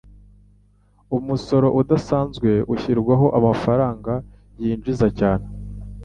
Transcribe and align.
Umusoro 1.17 1.67
udasanzwe 1.81 2.49
ushyirwaho 2.73 3.25
amafaranga 3.39 4.13
yinjiza 4.61 5.07
cyane. 5.19 5.45